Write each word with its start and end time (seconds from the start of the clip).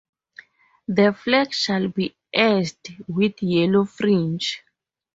The 0.87 1.13
flag 1.13 1.53
shall 1.53 1.87
be 1.89 2.15
edged 2.33 2.95
with 3.07 3.43
yellow 3.43 3.85
fringe. 3.85 4.63